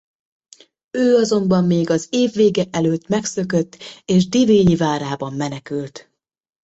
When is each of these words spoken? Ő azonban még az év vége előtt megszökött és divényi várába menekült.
Ő 0.91 1.15
azonban 1.15 1.63
még 1.63 1.89
az 1.89 2.07
év 2.11 2.31
vége 2.33 2.63
előtt 2.71 3.07
megszökött 3.07 3.77
és 4.05 4.29
divényi 4.29 4.75
várába 4.75 5.29
menekült. 5.29 6.09